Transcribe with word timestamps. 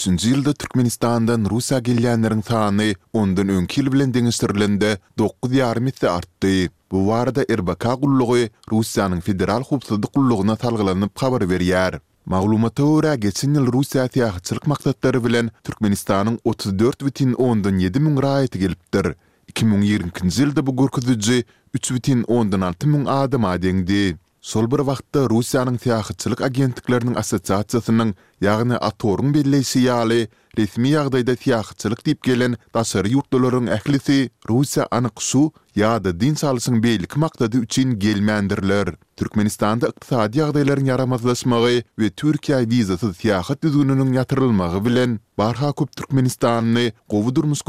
2023-nji 0.00 0.28
ýylda 0.32 0.52
Türkmenistandan 0.58 1.44
Russiýa 1.50 1.78
gelýänleriň 1.84 2.40
sany 2.46 2.86
ondan 3.12 3.48
10 3.52 3.66
ýyl 3.74 3.88
bilen 3.92 4.12
deňizdirilende 4.14 4.94
9.5 5.20 6.06
artdy. 6.08 6.68
Bu 6.90 7.02
warda 7.08 7.44
RBK 7.44 7.84
gullugy 8.00 8.46
Russiýanyň 8.72 9.20
federal 9.20 9.62
hukuk 9.68 10.00
gullugyna 10.16 10.56
talgylanyp 10.56 11.12
habar 11.20 11.44
berýär. 11.46 12.00
Maglumata 12.24 12.84
ora 12.86 13.12
geçen 13.16 13.52
ýyl 13.58 13.68
Russiýa 13.68 14.08
täzeçlik 14.08 14.66
maksatlary 14.72 15.20
bilen 15.20 15.50
Türkmenistanyň 15.68 16.40
3410 16.44 17.36
7 17.36 18.24
raýaty 18.24 18.58
gelipdir. 18.64 19.12
2020-nji 19.52 20.60
bu 20.66 20.72
gurkudyjy 20.76 21.44
3.10-dan 21.76 23.04
6 23.06 23.38
müň 23.38 24.16
Sol 24.40 24.66
bir 24.72 24.80
wagtda 24.88 25.28
Russiýanyň 25.28 25.76
täzeçlik 25.76 26.40
agentliklerini 26.40 27.12
Yağını 28.40 28.76
atorun 28.80 29.34
belleýsi 29.34 29.80
ýaly 29.88 30.22
resmi 30.58 30.88
ýagdaýda 30.96 31.34
siýahatçylyk 31.42 32.00
tip 32.06 32.22
gelen 32.26 32.54
dasar 32.74 33.04
ýurtdalaryň 33.04 33.68
ählisi 33.76 34.16
rusya 34.48 34.86
anyk 34.90 35.20
suw 35.20 35.50
ýa-da 35.76 36.14
din 36.20 36.34
salysyň 36.40 36.80
beýlik 36.82 37.16
maksady 37.20 37.58
üçin 37.66 37.92
gelmändirler. 38.04 38.96
Türkmenistanda 39.20 39.90
ykdysady 39.92 40.40
ýagdaýlaryň 40.40 40.88
ýaramazlaşmagy 40.88 41.84
ve 42.00 42.08
Türkiýa 42.22 42.62
wizasyz 42.72 43.12
siýahat 43.20 43.60
düzgününiň 43.64 44.12
yatırılmağı 44.16 44.80
bilen 44.84 45.20
barha 45.38 45.72
köp 45.72 45.92
Türkmenistanyny 45.96 46.90
gowy 47.08 47.34
durmuş 47.34 47.60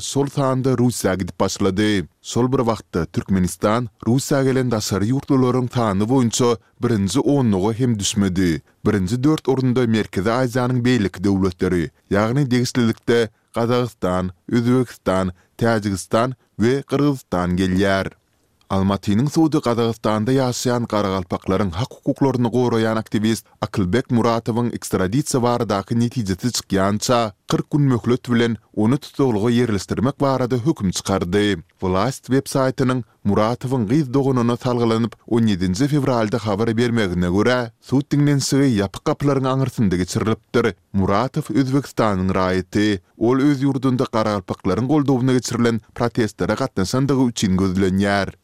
sol 0.00 0.26
taýanda 0.38 0.76
Russiýa 0.80 1.14
gidip 1.18 1.40
başlady. 1.40 2.04
Sol 2.22 2.52
bir 2.52 2.58
wagtda 2.58 3.04
Türkmenistan 3.06 3.88
rusya 4.06 4.42
gelen 4.44 4.70
dasar 4.70 5.02
ýurtdalaryň 5.02 5.68
taýany 5.68 6.04
boýunça 6.08 6.56
birinji 6.82 7.20
10 7.20 7.72
hem 7.74 7.98
düşmedi. 7.98 8.62
Birinci 8.88 9.24
4 9.24 9.48
orunda 9.48 9.86
Merkezi 9.86 10.32
Aziyanın 10.32 10.84
beylik 10.84 11.24
devletleri, 11.24 11.90
yani 12.10 12.50
degislilikte 12.50 13.28
Kazakistan, 13.54 14.30
Üzbekistan, 14.48 15.32
Tajikistan 15.56 16.34
ve 16.60 16.82
Kırgızistan 16.82 17.56
gelyer. 17.56 18.06
Almatynyň 18.74 19.28
suwdy 19.32 19.62
Gazagystanda 19.64 20.28
ýaşaýan 20.36 20.84
garagalpaklaryň 20.92 21.70
hak 21.76 21.88
hukuklaryny 21.98 22.50
goraýan 22.56 22.98
aktivist 23.00 23.46
Akylbek 23.64 24.10
Муратовын 24.16 24.66
ekstraditsiýa 24.78 25.40
baradaky 25.44 25.96
netijesi 25.96 26.50
çykýança 26.58 27.20
40 27.54 27.70
gün 27.76 27.82
möhlet 27.92 28.28
bilen 28.30 28.56
onu 28.84 28.98
tutuklugy 29.06 29.56
ýerleşdirmek 29.62 30.20
barada 30.24 30.56
hökm 30.66 30.92
çykardy. 30.98 31.64
Vlast 31.82 32.28
web 32.28 32.44
saýtynyň 32.54 33.00
Muratowyň 33.24 33.88
gyz 33.94 34.06
salgylanyp 34.60 35.16
17-nji 35.30 35.88
fevralda 35.88 36.38
habar 36.38 36.76
bermegine 36.76 37.28
görä, 37.36 37.70
suw 37.80 38.04
tüňden 38.10 38.40
sygy 38.50 38.82
ýapyk 38.82 39.02
gaplaryň 39.08 39.46
aňyrtynda 39.54 39.96
geçirilipdir. 39.96 40.74
Muratow 40.92 41.46
Özbekistanyň 41.56 42.28
raýaty, 42.36 43.00
ol 43.16 43.40
öz 43.40 43.64
ýurdunda 43.64 44.04
garagalpaklaryň 44.12 44.86
goldowyna 44.92 45.32
geçirilen 45.40 45.80
protestlere 45.96 46.54
gatnaşandygy 46.54 47.24
üçin 47.32 47.56
gözlenýär. 47.56 48.36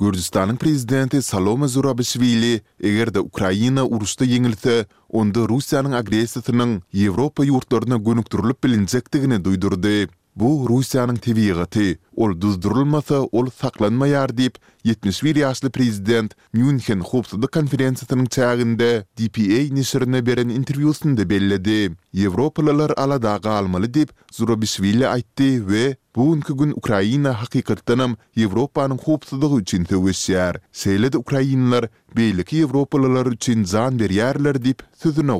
Gürcistanın 0.00 0.56
prezidenti 0.56 1.22
Saloma 1.22 1.68
Zurabishvili 1.68 2.60
eger 2.82 3.14
de 3.14 3.20
Ukrayna 3.20 3.84
urusda 3.84 4.24
yeňilse, 4.24 4.86
onda 5.16 5.44
Russiýanyň 5.50 5.92
agresiýasynyň 6.00 6.70
Ýewropa 6.94 7.44
ýurtlaryna 7.50 7.98
gönükdirilip 8.06 8.64
bilinjekdigini 8.64 9.38
duýdurdy. 9.44 9.92
Bu 10.36 10.48
Russiýanyň 10.72 11.16
täwiýatyny, 11.26 11.92
ol 12.20 12.36
düzdürülmese 12.40 13.16
ol 13.32 13.46
saklanmayar 13.60 14.36
dip 14.36 14.54
71 14.84 15.36
ýaşly 15.40 15.70
prezident 15.76 16.34
Münhen 16.56 17.02
Hopsda 17.10 17.48
konferensiýasynyň 17.56 18.28
çägində 18.36 18.88
DPA 19.20 19.60
nişirine 19.78 20.20
beren 20.26 20.52
interwýusynda 20.54 21.26
belledi. 21.30 21.76
Ýewropalylar 22.14 22.94
ala 22.96 23.18
daga 23.22 23.54
almaly 23.60 23.90
dip 23.94 24.12
Zurobishwili 24.32 25.06
aýtdy 25.10 25.48
we 25.70 25.82
bugünkü 26.16 26.56
gün 26.62 26.70
Ukraina 26.82 27.32
hakykatynam 27.42 28.16
Ýewropanyň 28.36 29.00
hopsdygy 29.06 29.56
üçin 29.62 29.84
töwüşýär. 29.84 30.60
Seýledi 30.84 31.16
Ukrainalar 31.24 31.88
beýleki 32.16 32.62
Ýewropalylar 32.64 33.32
üçin 33.36 33.64
zan 33.64 33.98
berýärler 34.04 34.60
dip 34.64 34.82
sözüne 35.02 35.32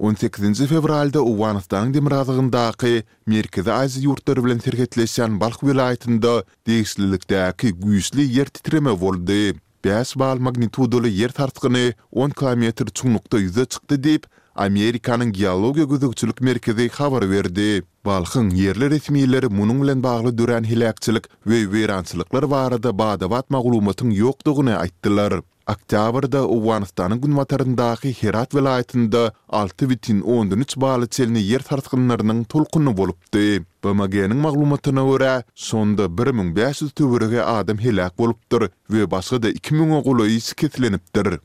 18-nji 0.00 0.66
fevralda 0.68 1.22
Uwanistan 1.24 1.88
demirazygyndaky 1.94 2.98
Merkezi 3.32 3.72
Aziýa 3.72 4.10
ýurtlary 4.10 4.42
bilen 4.44 4.58
serhetleşýän 4.64 5.38
balx 5.40 5.62
welaýatynda 5.64 6.34
degislikde 6.68 7.40
güýçli 7.62 8.26
ýer 8.34 8.50
titreme 8.58 8.92
boldy. 9.00 9.56
5 9.86 10.12
bal 10.22 10.42
magnitudoly 10.48 11.12
ýer 11.16 11.32
tartgyny 11.38 11.94
10 12.12 12.36
km 12.42 12.64
çuňlukda 13.00 13.40
ýüze 13.46 13.64
çykdy 13.76 14.00
diýip 14.08 14.28
Amerikanyň 14.66 15.32
geologiýa 15.40 15.88
gözegçilik 15.94 16.40
merkezi 16.44 16.90
habar 16.98 17.24
berdi. 17.32 17.80
Balkyň 18.04 18.52
ýerli 18.52 18.92
resmiýetleri 18.98 19.48
munyň 19.48 19.80
bilen 19.84 20.00
bagly 20.04 20.36
dürän 20.42 20.68
hilakçylyk 20.72 21.24
we 21.48 21.64
weýrançylyklar 21.76 22.44
barada 22.50 22.92
baýdawat 23.02 23.48
maglumatyň 23.48 24.12
ýokdugyny 24.20 24.76
aýtdylar. 24.76 25.40
Oktyabrda 25.72 26.46
Uwanstanyň 26.46 27.20
günwatarındaky 27.22 28.12
Herat 28.12 28.54
vilayatynda 28.54 29.32
6.13 29.48 30.80
baly 30.80 31.08
çelini 31.08 31.42
yer 31.48 31.58
tartgynlarynyň 31.70 32.44
tolkuny 32.54 32.92
bolupdy. 33.00 33.42
BMG-niň 33.84 34.38
maglumatyna 34.46 35.02
görä, 35.10 35.34
sonda 35.54 36.06
1500 36.18 36.92
töwürege 36.92 37.42
adam 37.42 37.78
helak 37.78 38.18
bolupdyr 38.18 38.68
we 38.90 39.10
başga 39.10 39.42
da 39.42 39.48
2000 39.50 40.02
goly 40.06 40.36
isketlenipdir. 40.36 41.38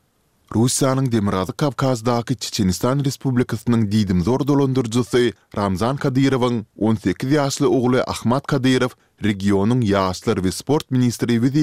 Rusýanyň 0.56 1.10
Demirady 1.16 1.52
Kabkazdaky 1.56 2.36
Çeçenistan 2.36 3.00
Respublikasynyň 3.06 3.86
diýdim 3.92 4.20
zor 4.26 4.44
dolondyryjy 4.48 5.30
Ramzan 5.56 5.98
Kadirowň 6.02 6.56
18 6.78 7.24
ýaşly 7.36 7.68
ogly 7.78 8.02
Ahmat 8.08 8.48
Kadirow 8.52 8.96
regionyň 9.24 9.86
ýaşlar 9.94 10.44
we 10.44 10.52
sport 10.52 10.92
ministri 10.92 11.40
we 11.40 11.54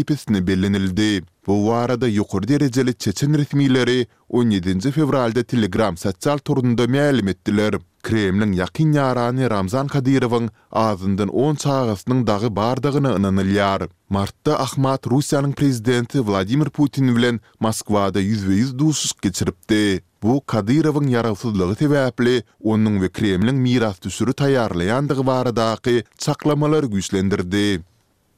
bellinildi. 0.46 1.22
Bu 1.46 1.54
waraada 1.68 2.08
ýuqtyrdi 2.08 2.98
Çeçen 2.98 3.38
resmi 3.38 3.68
liderleri 3.70 4.06
17-nji 4.30 4.90
fevralda 4.92 5.42
Telegram 5.42 5.96
sosial 5.96 6.38
turunda 6.38 6.84
maýlum 6.84 7.30
etdiler. 7.30 7.74
Kremlin 8.08 8.52
yakin 8.52 8.92
yarani 8.92 9.50
Ramzan 9.50 9.86
Kadirovun 9.86 10.50
azından 10.72 11.28
10 11.28 11.54
çağısının 11.54 12.26
dağı 12.26 12.56
bardağına 12.56 13.14
ınanılyar. 13.14 13.82
Martta 14.10 14.58
Ahmad 14.58 15.10
Rusiyanın 15.10 15.52
prezidenti 15.52 16.26
Vladimir 16.28 16.68
Putin 16.70 17.16
bilen 17.16 17.40
Moskvada 17.60 18.20
100% 18.20 18.78
dusus 18.78 19.12
geçiripdi. 19.22 20.02
Bu 20.22 20.46
Kadirovun 20.46 21.06
yaralsızlığı 21.06 21.74
tebäpli, 21.74 22.42
onun 22.62 23.02
ve 23.02 23.08
Kremlin 23.08 23.56
miras 23.56 24.02
düsürü 24.02 24.32
tayarlayandığı 24.32 25.26
baradaki 25.26 26.04
çaklamalar 26.18 26.84
güçlendirdi. 26.84 27.80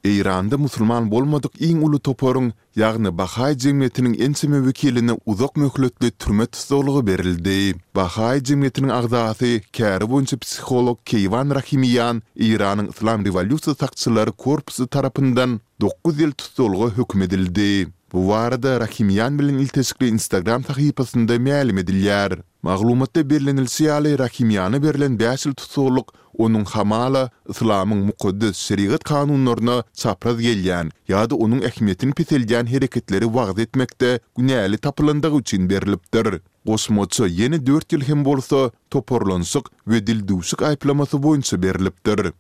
Eýranda 0.01 0.57
musulman 0.57 1.11
bolmadyk 1.13 1.59
iň 1.61 1.83
uly 1.85 1.99
toporun, 2.01 2.47
ýagny 2.73 3.11
Bahai 3.13 3.51
jemgyýetiniň 3.53 4.15
ensemi 4.25 4.57
wekiline 4.65 5.13
uzak 5.29 5.61
möhletli 5.61 6.09
türme 6.17 6.47
tutulugy 6.49 7.03
berildi. 7.11 7.75
Bahai 7.93 8.41
jemgyýetiniň 8.41 8.95
agdaty, 8.97 9.51
käri 9.77 10.09
bolunçy 10.09 10.41
psikolog 10.41 10.97
Keyvan 11.05 11.53
Rahimiyan 11.53 12.23
Eýranyň 12.33 12.89
Islam 12.95 13.29
Revolýusiýa 13.29 13.77
sakçylary 13.85 14.33
korpusy 14.33 14.89
tarapyndan 14.89 15.61
9 15.85 16.17
ýyl 16.25 16.33
tutulugy 16.33 16.95
hökm 16.97 17.27
edildi. 17.29 17.93
Bu 18.13 18.25
warda 18.33 18.79
Rahimiyan 18.81 19.37
bilen 19.39 19.61
iltesikli 19.61 20.09
Instagram 20.17 20.65
sahypasynda 20.65 21.37
ma'lum 21.39 21.85
edilýär. 21.85 22.41
Maglumatda 22.61 23.23
berlenil 23.25 23.71
ýaly 23.73 24.11
Rahimiýany 24.21 24.81
berlen 24.85 25.15
bəsil 25.21 25.55
tutuluk 25.57 26.11
onun 26.39 26.67
hamala 26.69 27.31
islamyň 27.49 28.03
mukaddes 28.09 28.57
şeriat 28.67 29.05
kanunlaryna 29.05 29.77
çapraz 29.97 30.37
gelýän 30.45 30.91
Yada 31.09 31.31
da 31.31 31.35
onuň 31.35 31.63
ähmiýetini 31.71 32.13
pitelýän 32.19 32.67
hereketleri 32.67 33.25
wagt 33.39 33.59
etmekde 33.59 34.21
günäli 34.37 34.79
tapylandygy 34.79 35.37
üçin 35.41 35.71
berilipdir. 35.71 36.41
Gosmoçu 36.67 37.27
yeni 37.27 37.67
4 37.67 37.93
ýyl 37.93 38.09
hem 38.09 38.25
bolsa 38.25 38.71
toporlansyk 38.91 39.65
we 39.87 40.07
dil 40.07 40.21
düsük 40.29 40.61
aýplamasy 40.63 41.17
boýunça 41.29 41.63
berilipdir. 41.63 42.33